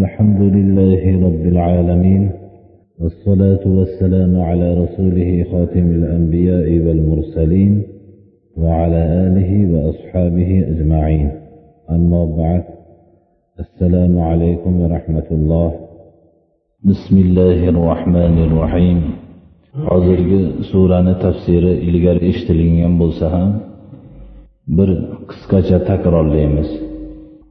الحمد 0.00 0.42
لله 0.56 1.02
رب 1.26 1.44
العالمين 1.54 2.22
والصلاة 3.00 3.64
والسلام 3.78 4.32
على 4.48 4.68
رسوله 4.82 5.30
خاتم 5.50 5.86
الأنبياء 5.98 6.68
والمرسلين 6.84 7.72
وعلى 8.56 9.00
آله 9.26 9.50
وأصحابه 9.72 10.50
أجمعين. 10.72 11.28
أما 11.96 12.22
بعد 12.40 12.64
السلام 13.64 14.14
عليكم 14.30 14.72
ورحمة 14.80 15.28
الله. 15.30 15.70
بسم 16.90 17.14
الله 17.24 17.58
الرحمن 17.72 18.36
الرحيم. 18.46 19.00
hozirgi 19.90 20.40
surani 20.70 21.14
tafsiri 21.24 21.72
ilgari 21.88 22.20
eshitilgan 22.30 22.92
bo'lsa 23.00 23.26
ham 23.34 23.50
bir 24.76 24.88
qisqacha 25.30 25.78
takrorlaymiz 25.90 26.68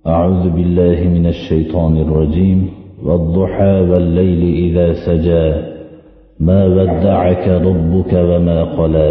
أعوذ 0.07 0.45
بالله 0.51 0.99
من 1.17 1.27
الشيطان 1.27 1.96
الرجيم 1.96 2.71
والضحى 3.07 3.75
والليل 3.91 4.43
إذا 4.65 4.93
سجى 5.07 5.47
ما 6.41 6.66
ودعك 6.66 7.48
ربك 7.48 8.12
وما 8.12 8.65
قلى 8.79 9.11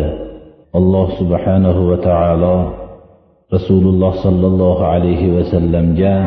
الله 0.76 1.08
سبحانه 1.20 1.77
وتعالى 1.90 2.55
رسول 3.54 3.84
الله 3.91 4.12
صلى 4.23 4.48
الله 4.48 4.86
عليه 4.86 5.23
وسلم 5.36 5.96
جاء 5.96 6.23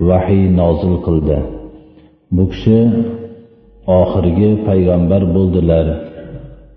وحي 0.00 0.40
نازل 0.48 0.96
قلده 1.06 1.60
bu 2.36 2.44
kishi 2.52 2.80
oxirgi 4.00 4.50
payg'ambar 4.66 5.22
bo'ldilar 5.34 5.86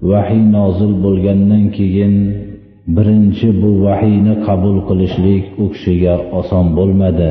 vahiy 0.10 0.44
nozil 0.58 0.94
bo'lgandan 1.06 1.64
keyin 1.78 2.14
birinchi 2.97 3.49
bu 3.61 3.71
vahiyni 3.85 4.35
qabul 4.47 4.77
qilishlik 4.89 5.45
u 5.63 5.65
kishiga 5.73 6.15
oson 6.41 6.67
bo'lmadi. 6.79 7.31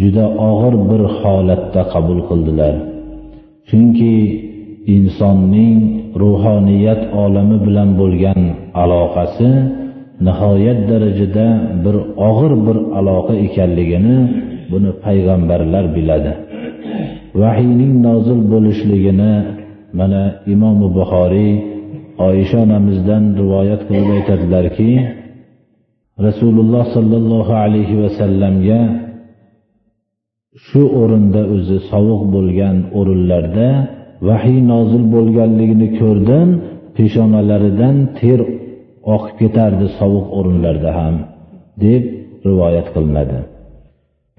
Juda 0.00 0.24
og'ir 0.50 0.74
bir 0.90 1.02
holatda 1.18 1.82
qabul 1.94 2.20
qildilar. 2.28 2.74
Chunki 3.68 4.14
insonning 4.96 5.78
ruhoniyat 6.22 7.02
olami 7.22 7.56
bilan 7.66 7.90
bo'lgan 8.00 8.40
aloqasi 8.82 9.50
nihoyat 10.26 10.78
darajada 10.90 11.46
bir 11.84 11.96
og'ir 12.28 12.52
bir 12.66 12.76
aloqa 12.98 13.34
ekanligini 13.46 14.16
buni 14.70 14.90
payg'ambarlar 15.04 15.84
biladi. 15.96 16.32
Vahiyning 17.40 17.92
nozil 18.06 18.40
bo'lishligini 18.52 19.34
mana 19.98 20.22
imomi 20.52 20.88
buxoriy 20.96 21.52
oysha 22.28 22.58
onamizdan 22.66 23.24
rivoyat 23.40 23.80
qilib 23.88 24.08
aytadilarki 24.16 24.90
rasululloh 26.26 26.84
sollallohu 26.96 27.52
alayhi 27.64 28.00
vasallamga 28.02 28.80
shu 30.66 30.82
o'rinda 31.00 31.42
o'zi 31.54 31.78
sovuq 31.90 32.22
bo'lgan 32.34 32.76
o'rinlarda 32.98 33.68
vahiy 34.28 34.58
nozil 34.72 35.04
bo'lganligini 35.14 35.88
ko'rdim 36.00 36.48
peshonalaridan 36.96 37.96
ter 38.20 38.40
oqib 39.14 39.34
ketardi 39.40 39.86
sovuq 39.98 40.26
o'rinlarda 40.38 40.90
ham 40.98 41.14
deb 41.84 42.02
rivoyat 42.46 42.88
qilinadi. 42.94 43.38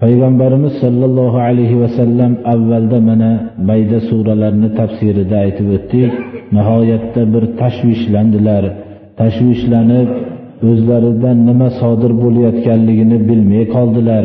Payg'ambarimiz 0.02 0.74
sollallohu 0.82 1.38
alayhi 1.48 1.76
vasallam 1.82 2.32
avvalda 2.54 2.98
mana 3.08 3.30
mayda 3.68 3.98
suralarni 4.08 4.68
tafsirida 4.80 5.36
aytib 5.44 5.68
o'tdik. 5.76 6.12
Nihoyatda 6.56 7.22
bir 7.32 7.44
tashvishlandilar. 7.60 8.64
Tashvishlanib 9.20 10.08
o'zlaridan 10.70 11.38
nima 11.48 11.68
sodir 11.80 12.12
bo'layotganligini 12.22 13.18
bilmay 13.28 13.64
qoldilar. 13.76 14.24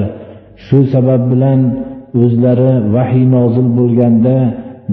Shu 0.65 0.79
sabab 0.93 1.21
bilan 1.31 1.59
o'zlari 2.23 2.71
vahiy 2.95 3.25
nozil 3.35 3.67
bo'lganda 3.79 4.35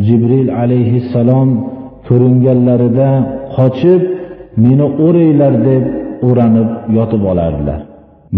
jibril 0.07 0.49
alayhissalom 0.63 1.49
ko'ringanlarida 2.09 3.09
qochib 3.57 4.03
meni 4.65 4.87
o'ranglar 5.07 5.55
deb 5.69 5.85
o'ranib 6.29 6.69
yotib 6.97 7.23
olardilar. 7.33 7.81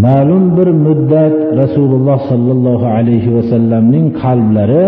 Ma'lum 0.05 0.43
bir 0.57 0.69
muddat 0.85 1.35
rasululloh 1.61 2.19
sollallohu 2.31 2.87
alayhi 2.97 3.29
vasallamning 3.37 4.05
qalblari 4.23 4.85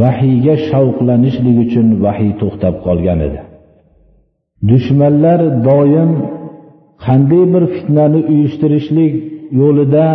vahiyga 0.00 0.54
shavqlanishlik 0.68 1.56
uchun 1.64 1.86
vahiy 2.04 2.32
to'xtab 2.40 2.74
qolgan 2.86 3.18
edi. 3.26 3.40
Dushmanlar 4.70 5.40
doim 5.68 6.10
qanday 7.04 7.44
bir 7.54 7.64
fitnani 7.74 8.20
uyushtirishlik 8.32 9.12
yo'lida 9.60 10.06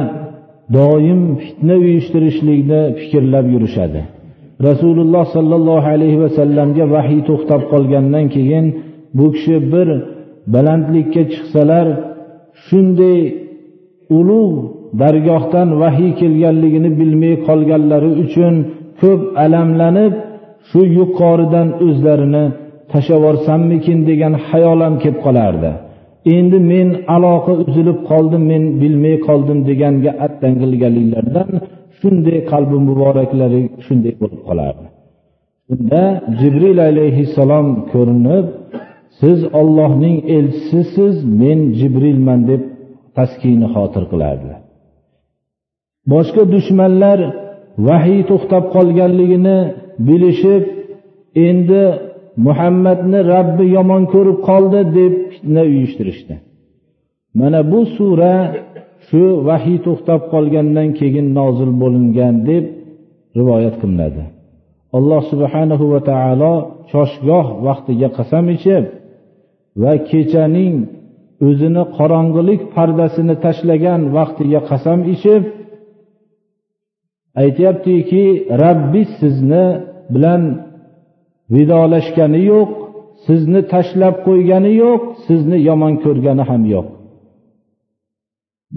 doim 0.77 1.21
fitna 1.43 1.75
uyushtirishlikni 1.85 2.81
fikrlab 2.99 3.45
yurishadi. 3.53 4.01
Rasululloh 4.67 5.25
sollallohu 5.35 5.87
alayhi 5.95 6.19
vasallamga 6.25 6.85
vahiy 6.95 7.21
to'xtab 7.29 7.61
qolgandan 7.71 8.25
keyin 8.35 8.65
bu 9.17 9.25
kishi 9.35 9.55
bir 9.73 9.87
balandlikka 10.53 11.23
chiqsalar 11.33 11.87
shunday 12.65 13.19
ulug' 14.19 14.57
dargohdan 15.01 15.69
vahiy 15.81 16.11
kelganligini 16.21 16.89
bilmay 16.99 17.33
qolganlari 17.47 18.11
uchun 18.23 18.55
ko'p 19.01 19.21
alamlanib 19.43 20.13
shu 20.69 20.81
yuqoridan 20.97 21.67
o'zlarini 21.85 22.45
tashlavorsammikin 22.91 23.99
degan 24.09 24.33
xayol 24.47 24.79
ham 24.85 24.95
kelib 25.03 25.19
qolardi. 25.25 25.71
Endi 26.35 26.59
men 26.71 26.87
aloqa 27.15 27.53
uzilib 27.63 27.99
qoldim 28.09 28.43
men 28.51 28.63
bilmay 28.81 29.15
qoldim 29.27 29.59
deganga 29.69 30.11
attangilganliklaridan 30.25 31.49
shunday 31.99 32.39
qalbi 32.51 32.77
muboraklari 32.87 33.61
shunday 33.85 34.13
bo'lib 34.21 34.41
qolardi. 34.49 34.85
Shunda 35.67 36.03
jibril 36.39 36.79
alayhissalom 36.91 37.67
ko'rinib 37.91 38.45
siz 39.19 39.39
ollohning 39.61 40.17
elchisisiz 40.37 41.15
men 41.41 41.59
jibrilman 41.79 42.39
deb 42.51 42.61
taskini 43.17 43.67
xotir 43.75 44.03
qilardilar 44.11 44.59
boshqa 46.13 46.43
dushmanlar 46.55 47.19
vahiy 47.87 48.21
to'xtab 48.29 48.63
qolganligini 48.75 49.57
bilishib 50.07 50.63
endi 51.47 51.83
muhammadni 52.45 53.19
rabbi 53.33 53.65
yomon 53.77 54.03
ko'rib 54.13 54.37
qoldi 54.49 54.81
deb 54.97 55.13
fitna 55.31 55.61
uyushtirishdi. 55.71 56.35
Mana 57.39 57.59
bu 57.71 57.79
sura 57.95 58.35
shu 59.07 59.23
vahiy 59.47 59.77
to'xtab 59.87 60.21
qolgandan 60.33 60.89
keyin 60.99 61.27
nozil 61.39 61.71
bo'lingan 61.81 62.35
deb 62.49 62.63
rivoyat 63.39 63.75
qilinadi. 63.81 64.23
Alloh 64.97 65.21
subhanahu 65.31 65.85
va 65.93 65.99
taolo 66.11 66.53
choshgoh 66.91 67.47
vaqtiga 67.67 68.09
qasam 68.17 68.45
ichib 68.55 68.83
va 69.81 69.93
kechaning 70.09 70.75
o'zini 71.47 71.83
qorong'ilik 71.97 72.61
pardasini 72.75 73.35
tashlagan 73.45 74.01
vaqtiga 74.17 74.59
qasam 74.69 74.99
ichib 75.15 75.43
aytyaptiki 77.42 78.24
rabbi 78.64 79.02
sizni 79.18 79.66
bilan 80.14 80.42
vidolashgani 81.54 82.40
yo'q 82.52 82.70
sizni 83.26 83.60
tashlab 83.72 84.16
qo'ygani 84.26 84.72
yo'q 84.84 85.02
sizni 85.26 85.58
yomon 85.68 85.94
ko'rgani 86.04 86.44
ham 86.50 86.64
yo'q 86.74 86.86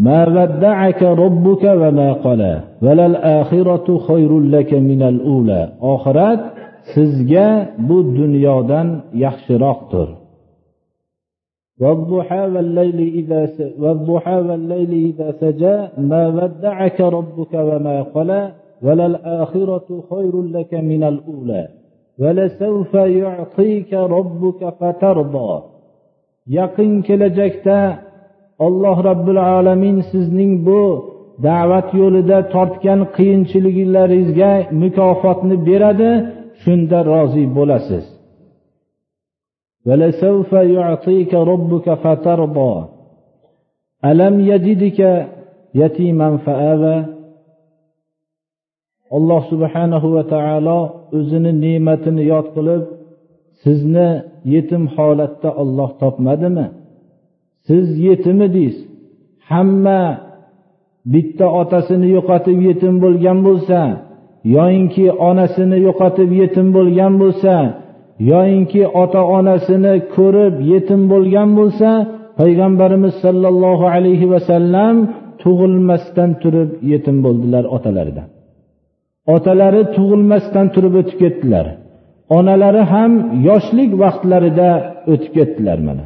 ما 0.06 0.20
ودعك 0.36 1.02
ربك 1.04 1.64
وما 1.82 2.10
قلى 2.26 2.54
وللآخرة 2.82 3.88
خير 3.98 4.40
لك 4.40 4.72
من 4.74 5.02
الأولى 5.12 5.62
oxirat 5.94 6.42
sizga 6.94 7.50
bu 7.88 7.98
dunyodan 8.18 8.88
yaxshiroqdir 9.24 10.08
والضحى 11.82 12.42
والليل 12.54 13.00
إذا 13.20 13.46
س... 13.46 13.58
والضحى 13.82 14.38
والليل 14.48 14.92
إذا 15.10 15.32
سجى 15.32 15.78
ما 15.98 16.28
ودعك 16.28 17.02
ربك 17.02 17.54
وما 17.54 18.02
قلى 18.02 18.52
وللآخرة 18.86 19.88
خير 20.10 20.42
لك 20.42 20.74
من 20.74 21.04
الأولى 21.04 21.68
ولسوف 22.20 22.94
يعطيك 22.94 23.94
ربك 23.94 24.62
فترضى 24.80 25.52
yaqin 26.58 26.92
kelajakda 27.08 27.80
alloh 28.66 28.98
robbil 29.10 29.40
alamin 29.58 29.98
sizning 30.12 30.54
bu 30.68 30.82
da'vat 31.48 31.88
yo'lida 32.02 32.40
tortgan 32.54 33.02
qiyinchiliklaringizga 33.16 34.52
mukofotni 34.82 35.56
beradi 35.68 36.12
shunda 36.62 37.00
rozi 37.12 37.44
bo'lasiz 37.58 38.06
ولسوف 39.88 40.52
يعطيك 40.54 41.34
ربك 41.34 41.94
فترضى 41.94 42.76
ألم 44.06 44.40
يجدك 44.40 45.00
يتيما 45.76 46.38
فآوى 46.38 47.20
alloh 49.18 49.42
subhanahu 49.52 50.08
va 50.16 50.24
taolo 50.34 50.80
o'zini 51.18 51.52
ne'matini 51.66 52.24
yod 52.32 52.48
qilib 52.56 52.84
sizni 53.64 54.10
yetim 54.54 54.84
holatda 54.96 55.50
olloh 55.62 55.90
topmadimi 56.02 56.66
siz 57.68 57.86
yetim 58.08 58.38
edingiz 58.48 58.78
hamma 59.52 60.02
bitta 61.14 61.48
otasini 61.62 62.08
yo'qotib 62.16 62.58
yetim 62.70 62.94
bo'lgan 63.04 63.38
bo'lsa 63.48 63.80
yoyinki 64.56 65.06
onasini 65.30 65.78
yo'qotib 65.88 66.30
yetim 66.42 66.68
bo'lgan 66.78 67.14
bo'lsa 67.22 67.56
yoyinki 68.31 68.83
ota 69.03 69.21
onasini 69.37 69.95
ko'rib 70.17 70.55
yetim 70.73 71.01
bo'lgan 71.13 71.49
bo'lsa 71.59 71.89
payg'ambarimiz 72.41 73.15
sollallohu 73.25 73.85
alayhi 73.97 74.31
vasallam 74.33 74.97
tug'ilmasdan 75.43 76.31
turib 76.43 76.71
yetim 76.93 77.17
bo'ldilar 77.25 77.65
otalaridan. 77.77 78.29
Otalari 79.35 79.83
tug'ilmasdan 79.97 80.67
turib 80.75 80.95
o'tib 81.01 81.19
ketdilar. 81.23 81.67
Onalari 82.39 82.83
ham 82.93 83.13
yoshlik 83.49 83.91
vaqtlarida 84.03 84.71
o'tib 85.13 85.33
ketdilar 85.39 85.79
mana. 85.89 86.05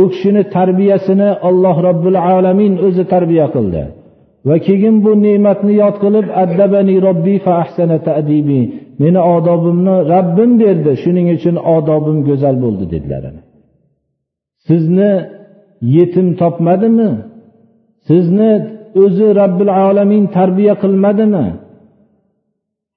U 0.00 0.02
kishini 0.12 0.42
tarbiyasini 0.56 1.30
alloh 1.48 1.76
robbil 1.88 2.18
alamin 2.34 2.72
o'zi 2.86 3.04
tarbiya 3.12 3.46
qildi. 3.54 3.82
Va 4.48 4.56
keyin 4.66 4.96
bu 5.04 5.12
ne'matni 5.26 5.72
yod 5.82 5.96
qilib 6.02 6.26
addabani 6.42 6.94
robbi 7.06 7.34
fa 7.44 7.52
ahsana 7.62 7.96
ta'dibi 8.08 8.60
meni 9.02 9.20
odobimni 9.36 9.96
rabbim 10.14 10.50
berdi 10.62 10.92
shuning 11.02 11.26
uchun 11.36 11.56
odobim 11.76 12.18
go'zal 12.28 12.56
bo'ldi 12.64 12.84
dedilar 12.94 13.24
sizni 14.68 15.12
yetim 15.82 16.36
topmadimi? 16.40 17.10
Sizni 18.08 18.52
o'zi 19.02 19.28
robbil 19.40 19.70
alamin 19.86 20.24
tarbiya 20.36 20.74
qilmadimi? 20.82 21.46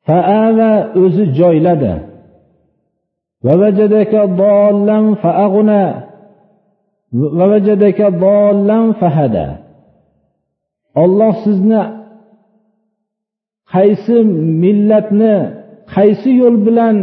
Faava 0.08 0.74
o'zi 1.04 1.26
joyladi. 1.40 1.94
Va 3.46 3.54
fahada 9.02 9.48
olloh 11.04 11.34
sizni 11.46 11.82
qaysi 13.74 14.18
millatni 14.64 15.36
qaysi 15.96 16.32
yo'l 16.42 16.58
bilan 16.68 16.98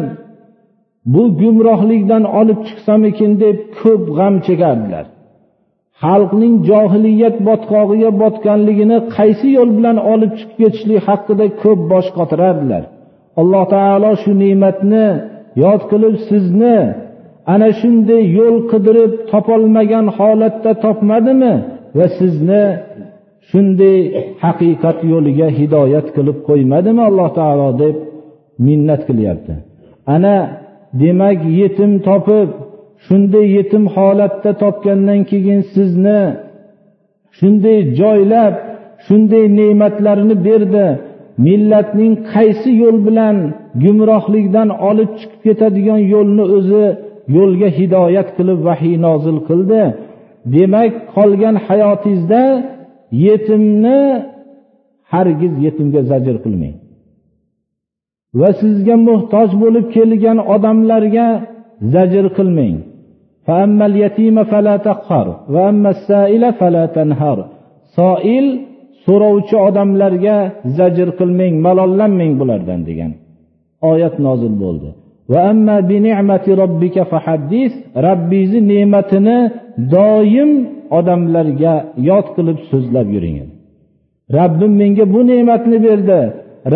bu 1.15 1.23
gumrohlikdan 1.41 2.25
olib 2.41 2.61
chiqsamikin 2.69 3.33
deb 3.43 3.57
ko'p 3.81 4.03
g'am 4.17 4.35
chekardilar. 4.47 5.07
Xalqning 6.03 6.55
johiliyat 6.71 7.37
botqog'iga 7.49 8.11
botganligini 8.23 8.99
qaysi 9.17 9.49
yo'l 9.57 9.71
bilan 9.79 9.99
olib 10.13 10.33
chiqib 10.39 10.57
ketishlik 10.63 11.01
haqida 11.09 11.47
ko'p 11.63 11.81
bosh 11.93 12.09
qotirardilar. 12.19 12.83
Alloh 13.41 13.65
taolo 13.75 14.13
shu 14.23 14.33
ne'matni 14.43 15.07
yod 15.65 15.83
qilib 15.91 16.17
sizni 16.29 16.79
ana 17.53 17.69
shunday 17.81 18.23
yo'l 18.39 18.57
qidirib 18.71 19.13
topolmagan 19.31 20.07
holatda 20.19 20.73
topmadimi 20.85 21.55
va 21.99 22.07
sizni 22.19 22.65
shunday 23.51 23.99
haqiqat 24.45 24.99
yo'liga 25.13 25.49
hidoyat 25.59 26.07
qilib 26.17 26.39
qo'ymadimi 26.49 27.03
alloh 27.09 27.29
taolo 27.39 27.69
deb 27.83 27.97
minnat 28.67 29.03
qilyapti. 29.09 29.55
Ana 30.15 30.37
demak 31.01 31.39
yetim 31.61 31.93
topib 32.09 32.49
shunday 33.07 33.47
yetim 33.57 33.85
holatda 33.95 34.51
topgandan 34.63 35.21
keyin 35.31 35.61
sizni 35.75 36.23
shunday 37.39 37.79
joylab 38.01 38.55
shunday 39.07 39.45
ne'matlarni 39.59 40.37
berdi 40.47 40.87
millatning 41.47 42.15
qaysi 42.33 42.71
yo'l 42.83 42.99
bilan 43.07 43.37
gumrohlikdan 43.83 44.69
olib 44.89 45.11
chiqib 45.19 45.41
ketadigan 45.47 46.01
yo'lni 46.15 46.45
o'zi 46.57 46.87
yo'lga 47.37 47.69
hidoyat 47.79 48.29
qilib 48.37 48.61
vahiy 48.69 48.97
nozil 49.07 49.39
qildi. 49.49 49.83
Demak 50.55 50.93
qolgan 51.15 51.57
hayotingizda 51.67 52.43
yetimni 53.25 53.99
hargiz 55.13 55.55
yetimga 55.65 56.01
zajr 56.11 56.37
qilmang. 56.45 56.77
Va 58.41 58.51
sizga 58.61 58.97
muhtoj 59.09 59.51
bo'lib 59.63 59.87
kelgan 59.97 60.39
odamlarga 60.55 61.27
zajr 61.95 62.27
qilmang. 62.37 62.77
Soil 67.97 68.47
so'rovchi 69.05 69.57
odamlarga 69.69 70.37
zajr 70.79 71.09
qilmang 71.19 71.55
malollanmang 71.67 72.33
bulardan 72.41 72.81
degan 72.89 73.13
oyat 73.91 74.15
nozil 74.27 74.55
bo'ldi. 74.63 74.91
Robbingizni 78.07 78.61
ne'matini 78.73 79.39
doim 79.95 80.51
odamlarga 80.99 81.75
yod 82.09 82.27
qilib 82.37 82.59
so'zlab 82.71 83.09
yuring 83.15 83.37
rabbim 84.39 84.73
menga 84.83 85.05
bu 85.15 85.21
ne'matni 85.31 85.79
berdi 85.87 86.21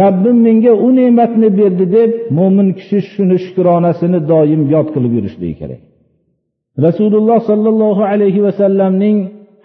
rabbim 0.00 0.36
menga 0.46 0.72
u 0.86 0.88
ne'matni 0.98 1.48
berdi 1.58 1.84
deb 1.96 2.10
mo'min 2.38 2.68
kishi 2.78 2.98
shuni 3.10 3.36
shukronasini 3.44 4.20
doim 4.32 4.62
yod 4.74 4.88
qilib 4.94 5.12
yurishligi 5.18 5.54
kerak. 5.60 5.80
Rasululloh 6.86 7.38
sollallohu 7.50 8.02
alayhi 8.12 8.40
vasallamning 8.46 9.16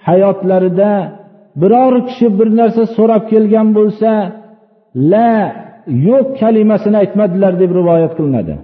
hayotlarida 0.07 0.91
biror 1.61 1.94
kishi 2.07 2.27
bir 2.39 2.49
narsa 2.59 2.83
so'rab 2.97 3.23
kelgan 3.31 3.67
bo'lsa 3.77 4.11
la 5.11 5.31
yo'q 6.07 6.27
kalimasini 6.41 6.97
aytmadilar 7.03 7.53
deb 7.61 7.71
rivoyat 7.79 8.13
qilinadi. 8.17 8.55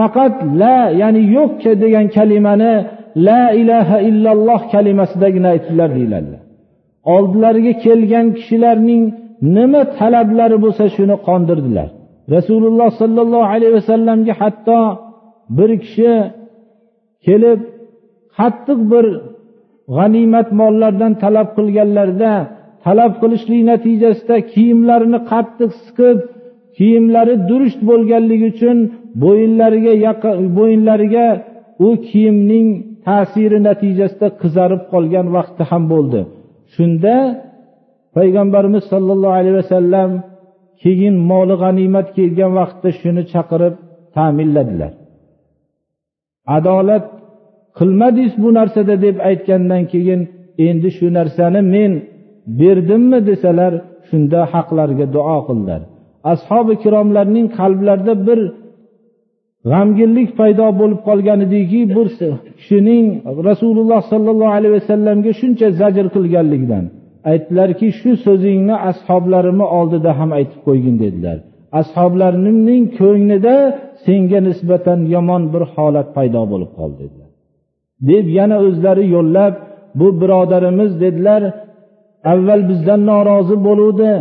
Faqat 0.00 0.34
la 0.62 0.78
ya'ni 1.00 1.22
yo'q 1.36 1.62
degan 1.82 2.06
kalimani 2.16 2.74
la 3.26 3.42
ilaha 3.62 3.96
illalloh 4.08 4.60
kalimasidagina 4.72 5.48
aytdilar 5.54 5.90
deyiladi. 5.98 6.34
Oldilariga 7.14 7.72
kelgan 7.84 8.26
kishilarning 8.38 9.02
nima 9.56 9.82
talablari 9.98 10.56
bo'lsa 10.64 10.84
shuni 10.96 11.16
qondirdilar. 11.28 11.88
Rasululloh 12.36 12.88
sollallohu 13.00 13.46
alayhi 13.54 13.74
vasallamga 13.78 14.34
hatto 14.42 14.80
bir 15.56 15.70
kishi 15.84 16.12
kelib 17.26 17.60
qattiq 18.38 18.80
bir 18.92 19.06
g'animat 19.96 20.48
mollardan 20.60 21.12
talab 21.22 21.48
qilganlarida 21.56 22.32
talab 22.86 23.12
qilishlik 23.22 23.62
natijasida 23.70 24.36
kiyimlarini 24.52 25.18
qattiq 25.32 25.70
siqib 25.84 26.18
kiyimlari 26.76 27.34
durust 27.48 27.80
bo'lganligi 27.90 28.46
uchun 28.54 28.78
bo'yinlariga 29.24 29.92
bo'yinlariga 30.58 31.26
u 31.86 31.88
kiyimning 32.08 32.68
ta'siri 33.06 33.58
natijasida 33.68 34.28
qizarib 34.42 34.82
qolgan 34.92 35.26
vaqti 35.36 35.62
ham 35.70 35.84
bo'ldi. 35.92 36.20
Shunda 36.74 37.14
payg'ambarimiz 38.16 38.84
sollallohu 38.92 39.36
alayhi 39.40 39.56
vasallam 39.62 40.10
keyin 40.82 41.14
moli 41.30 41.54
g'animat 41.62 42.06
kelgan 42.16 42.52
vaqtda 42.60 42.88
shuni 43.00 43.22
chaqirib 43.32 43.74
ta'minladilar. 44.16 44.92
Adolat 46.56 47.04
qilmadingiz 47.78 48.34
bu 48.42 48.48
narsada 48.58 48.94
deb 49.04 49.16
aytgandan 49.28 49.82
keyin 49.92 50.20
endi 50.68 50.88
shu 50.96 51.06
narsani 51.18 51.60
men 51.74 51.92
berdimmi 52.60 53.18
desalar 53.30 53.72
shunda 54.08 54.40
haqlarga 54.52 55.06
duo 55.14 55.38
qildilar. 55.48 55.82
Ashobi 56.32 56.74
kiromlarning 56.82 57.46
qalblarida 57.58 58.14
bir 58.26 58.40
g'amginlik 59.70 60.30
paydo 60.40 60.66
bo'lib 60.80 61.00
qolgan 61.08 61.38
ediki 61.46 61.80
bir 61.96 62.06
kishining 62.58 63.06
rasululloh 63.48 64.00
sollallohu 64.12 64.54
alayhi 64.58 64.74
vasallamga 64.78 65.32
shuncha 65.40 65.66
zajr 65.80 66.06
qilganligidan 66.16 66.84
aytdilarki 67.30 67.86
shu 68.00 68.10
so'zingni 68.26 68.76
ashoblarimni 68.90 69.66
oldida 69.78 70.10
ham 70.18 70.30
aytib 70.38 70.60
qo'ygin 70.66 70.96
dedilar. 71.04 71.38
Ashoblarimning 71.80 72.84
ko'nglida 72.98 73.56
senga 74.04 74.40
nisbatan 74.48 75.00
yomon 75.14 75.42
bir 75.52 75.62
holat 75.74 76.08
paydo 76.16 76.42
bo'lib 76.52 76.70
qoldi 76.78 76.96
dedilar. 77.02 77.30
Deb 78.10 78.26
yana 78.38 78.56
o'zlari 78.66 79.04
yo'llab 79.16 79.54
bu 79.98 80.08
birodarimiz 80.20 80.92
dedilar 81.04 81.42
avval 82.32 82.62
bizdan 82.70 83.00
norozi 83.10 83.56
bo'luvdi 83.66 84.12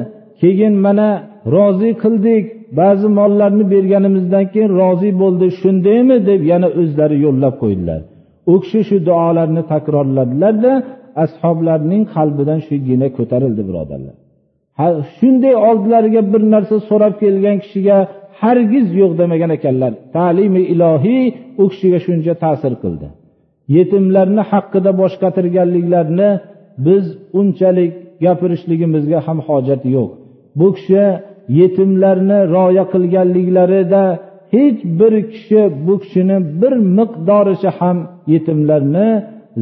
keyin 0.41 0.75
mana 0.85 1.07
rozi 1.55 1.91
qildik. 2.03 2.45
Ba'zi 2.79 3.07
mollarni 3.19 3.65
berganimizdan 3.73 4.45
keyin 4.53 4.71
rozi 4.81 5.09
bo'ldi 5.21 5.47
shundaymi 5.61 6.17
deb 6.29 6.41
yana 6.51 6.67
o'zlari 6.81 7.17
yo'llab 7.25 7.55
qo'ydilar. 7.61 8.01
U 8.51 8.55
kishi 8.63 8.81
shu 8.89 8.97
duolarni 9.09 9.63
takrorladilarda 9.73 10.73
ashoblarning 11.23 12.03
qalbidan 12.15 12.59
shu 12.67 12.75
gina 12.87 13.07
ko'tarildi 13.17 13.61
birodarlar. 13.69 14.15
Shunday 15.17 15.55
oldilariga 15.69 16.21
bir 16.33 16.41
narsa 16.53 16.75
so'rab 16.89 17.13
kelgan 17.21 17.57
kishiga 17.63 17.97
hargiz 18.41 18.87
yo'q 19.01 19.11
demagan 19.21 19.51
ekanlar. 19.57 19.91
Ta'limi 20.17 20.61
ilohiy 20.73 21.25
u 21.61 21.63
kishiga 21.71 21.99
shuncha 22.05 22.33
ta'sir 22.43 22.73
qildi. 22.83 23.07
Yetimlarni 23.77 24.43
haqida 24.51 24.91
bosh 25.01 25.15
qatirganliklarini 25.23 26.29
biz 26.85 27.05
unchalik 27.39 27.91
gapirishligimizga 28.25 29.19
ham 29.27 29.37
hojat 29.47 29.83
yo'q. 29.95 30.09
bu 30.58 30.68
kishi 30.76 31.04
yetimlarni 31.58 32.38
rioya 32.54 32.84
qilganliklarida 32.92 34.04
hech 34.54 34.78
bir 34.98 35.14
kishi 35.32 35.62
bu 35.86 35.94
kishini 36.02 36.36
bir 36.60 36.74
miqdoricha 36.98 37.70
ham 37.78 37.98
yetimlarni 38.32 39.08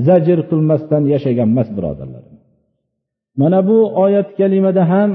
zajr 0.07 0.39
qilmasdan 0.51 1.03
yashagan 1.13 1.49
emas 1.53 1.69
birodarlar 1.77 2.25
mana 3.41 3.59
bu 3.69 3.79
oyat 4.05 4.29
kalimada 4.39 4.83
ham 4.93 5.11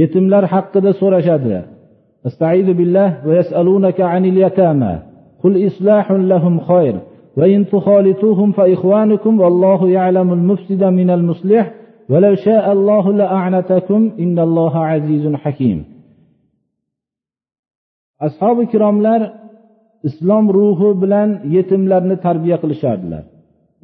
yetimlar 0.00 0.44
haqida 0.54 0.90
so'rashadi 1.00 1.58
استعيذ 2.28 2.68
بالله 2.78 3.08
ويسألونك 3.26 3.98
عن 4.00 4.22
اليتامى 4.32 4.94
قل 5.42 5.66
إصلاح 5.66 6.06
لهم 6.12 6.54
خير 6.60 6.94
وإن 7.36 7.66
تخالطوهم 7.66 8.52
فإخوانكم 8.52 9.40
والله 9.40 9.80
يعلم 9.90 10.32
المفسد 10.32 10.82
من 10.84 11.10
المصلح 11.10 11.72
ولو 12.12 12.34
شاء 12.34 12.64
الله 12.72 13.04
لأعنتكم 13.20 14.00
إن 14.24 14.36
الله 14.38 14.74
عزيز 14.90 15.24
حكيم 15.44 15.78
ashobi 18.26 18.62
ikromlar 18.68 19.20
islom 20.08 20.44
ruhi 20.58 20.90
bilan 21.02 21.28
yetimlarni 21.56 22.16
tarbiya 22.26 22.56
qilishardilar 22.62 23.24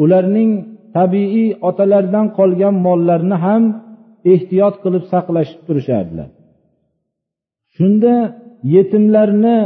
ularning 0.02 0.50
tabiiy 0.97 1.49
otalaridan 1.69 2.26
qolgan 2.38 2.75
mollarini 2.87 3.37
ham 3.45 3.62
ehtiyot 4.33 4.75
qilib 4.83 5.05
saqlashib 5.12 5.61
turishardilar 5.67 6.28
shunda 7.76 8.14
yetimlarni 8.75 9.59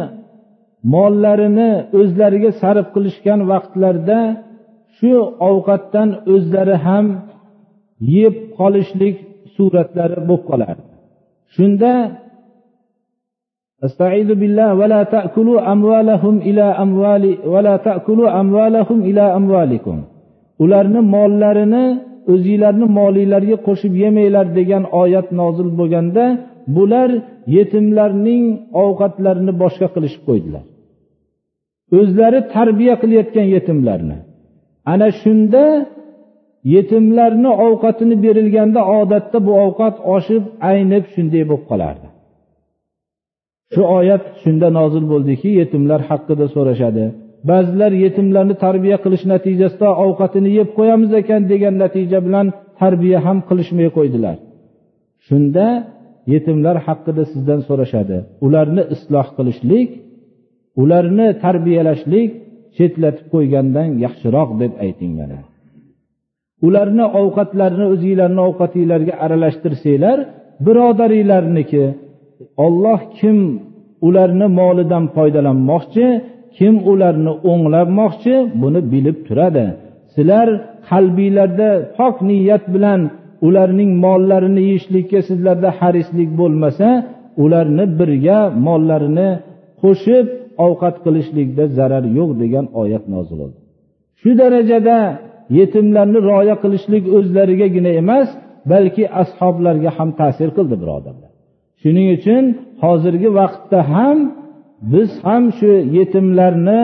mollarini 0.95 1.71
o'zlariga 2.01 2.51
sarf 2.63 2.87
qilishgan 2.95 3.41
vaqtlarida 3.53 4.21
shu 4.97 5.13
ovqatdan 5.49 6.09
o'zlari 6.35 6.77
ham 6.87 7.07
yeb 8.17 8.35
qolishlik 8.59 9.17
suratlari 9.57 10.19
bo'lib 10.29 10.43
qolardi 10.51 10.85
shunda 11.57 11.93
استعيذ 13.89 14.31
بالله 14.41 14.69
ولا 14.81 15.03
تأكلوا 15.15 15.59
أموالهم 15.75 16.35
إلى 16.49 16.67
أموال 16.85 17.25
ولا 17.55 17.75
تأكلوا 17.89 18.29
أموالهم 18.41 18.99
إلى 19.09 19.25
أموالكم 19.39 19.97
ularni 20.65 21.01
mollarini 21.15 21.85
o'zinglarni 22.33 22.87
molinglarga 22.99 23.57
qo'shib 23.67 23.93
yemanglar 24.05 24.47
degan 24.59 24.83
oyat 25.03 25.29
nozil 25.41 25.69
bo'lganda 25.79 26.25
bular 26.77 27.11
yetimlarning 27.57 28.45
ovqatlarini 28.85 29.53
boshqa 29.63 29.87
qilishib 29.95 30.23
qo'ydilar 30.29 30.65
o'zlari 31.99 32.41
tarbiya 32.55 32.95
qilayotgan 33.03 33.47
yetimlarni 33.55 34.19
ana 34.93 35.09
shunda 35.23 35.63
yetimlarni 36.74 37.52
ovqatini 37.66 38.16
berilganda 38.26 38.82
odatda 39.00 39.38
bu 39.48 39.52
ovqat 39.66 39.96
oshib 40.16 40.44
aynib 40.72 41.04
shunday 41.14 41.44
bo'lib 41.50 41.66
qolardi. 41.72 42.08
Shu 43.74 43.82
oyat 43.98 44.24
shunda 44.44 44.68
nozil 44.80 45.06
bo'ldiki 45.14 45.50
yetimlar 45.62 46.02
haqida 46.10 46.46
so'rashadi. 46.56 47.06
Ba'zilar 47.50 47.92
yetimlarni 48.06 48.56
tarbiya 48.66 48.98
qilish 49.04 49.24
natijasida 49.34 49.90
ovqatini 50.06 50.50
yeb 50.60 50.70
qo'yamiz 50.78 51.12
ekan 51.22 51.42
degan 51.52 51.76
natija 51.84 52.20
bilan 52.28 52.48
tarbiya 52.82 53.20
ham 53.26 53.38
qilishmay 53.50 53.90
qo'ydilar. 53.98 54.36
Shunda 55.28 55.66
yetimlar 56.34 56.76
haqida 56.88 57.24
sizdan 57.32 57.60
so'rashadi. 57.68 58.18
Ularni 58.46 58.84
isloh 58.96 59.28
qilishlik 59.38 59.90
ularni 60.82 61.28
tarbiyalashlik 61.44 62.30
chetlatib 62.78 63.26
qo'ygandan 63.34 63.90
yaxshiroq 64.06 64.50
deb 64.62 64.72
ayting 64.86 65.14
mana. 65.20 65.40
Ularni 66.66 67.06
ovqatlarini 67.22 67.86
o'zinglarni 67.94 68.42
ovqatinglarga 68.50 69.14
aralashtirsanglar 69.26 70.18
birodaringlarniki 70.66 71.84
olloh 72.66 73.00
kim 73.20 73.38
ularni 74.08 74.48
molidan 74.60 75.06
foydalanmoqchi 75.16 76.06
kim 76.58 76.74
ularni 76.92 77.32
o'nglamoqchi 77.52 78.36
buni 78.62 78.82
bilib 78.94 79.18
turadi. 79.28 79.66
Sizlar 80.16 80.48
qalbinglarda 80.90 81.70
pok 81.98 82.16
niyat 82.30 82.64
bilan 82.76 83.02
ularning 83.48 83.92
mollarini 84.06 84.62
yeyishlikka 84.68 85.20
sizlarda 85.30 85.70
harislik 85.80 86.30
bo'lmasa 86.40 86.88
ularni 87.44 87.86
birga 88.00 88.40
mollarini 88.68 89.30
qo'shib 89.82 90.26
ovqat 90.66 90.96
qilishlikda 91.06 91.64
zarar 91.78 92.06
yo'q 92.18 92.30
degan 92.42 92.66
oyat 92.82 93.04
nozil 93.14 93.38
bo'ldi 93.42 93.58
shu 94.22 94.32
darajada 94.42 94.98
yetimlarni 95.60 96.20
rioya 96.28 96.56
qilishlik 96.64 97.04
o'zlarigagina 97.18 97.92
emas 98.02 98.28
balki 98.72 99.04
ashoblarga 99.22 99.90
ham 99.98 100.10
ta'sir 100.20 100.50
qildi 100.58 100.76
birodarlar. 100.84 101.32
Shuning 101.82 102.08
uchun 102.18 102.44
hozirgi 102.84 103.30
vaqtda 103.40 103.80
ham 103.94 104.18
biz 104.94 105.10
ham 105.28 105.44
shu 105.58 105.72
yetimlarni 105.98 106.82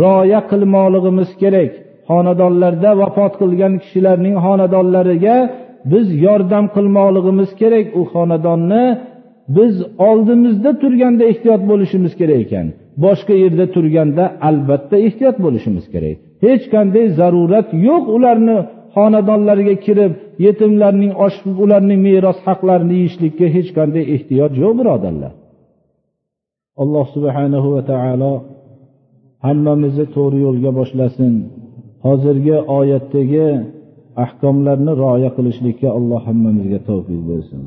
rioya 0.00 0.40
qilmoqligimiz 0.50 1.30
kerak. 1.42 1.70
Xonadonlarda 2.10 2.90
vafot 3.02 3.32
qilgan 3.40 3.74
kishilarning 3.82 4.36
xonadonlariga 4.44 5.36
biz 5.92 6.06
yordam 6.26 6.64
qilmoqligimiz 6.76 7.50
kerak. 7.60 7.86
U 8.00 8.02
xonadonni 8.12 8.84
biz 9.56 9.74
oldimizda 10.08 10.70
turganda 10.82 11.24
ehtiyot 11.32 11.62
bo'lishimiz 11.70 12.12
kerak 12.20 12.38
ekan. 12.46 12.66
Boshqa 13.04 13.34
yerda 13.42 13.66
turganda 13.74 14.24
albatta 14.48 14.96
ehtiyot 15.06 15.36
bo'lishimiz 15.44 15.84
kerak. 15.94 16.18
Hech 16.44 16.64
qanday 16.74 17.06
zarurat 17.18 17.68
yo'q 17.88 18.04
ularni 18.16 18.56
xonadonlariga 18.94 19.76
kirib 19.86 20.12
yetimlarning 20.46 21.12
osh 21.26 21.38
ularning 21.64 22.00
meros 22.08 22.38
haqlarini 22.46 22.94
yeyishlikka 23.00 23.46
hech 23.56 23.70
qanday 23.78 24.04
ehtiyoj 24.14 24.52
yo'q 24.62 24.74
birodarlar. 24.80 25.32
Alloh 26.82 27.06
subhanahu 27.14 27.68
va 27.74 27.82
taolo 27.90 28.32
hammamizni 29.46 30.06
to'g'ri 30.16 30.38
yo'lga 30.46 30.70
boshlasin. 30.78 31.34
Hozirgi 32.06 32.56
oyatdagi 32.78 33.46
ahkomlarni 34.24 34.92
rioya 35.00 35.30
qilishlikka 35.36 35.88
alloh 35.98 36.20
hammamizga 36.28 36.78
tavfiq 36.88 37.20
bersin. 37.30 37.60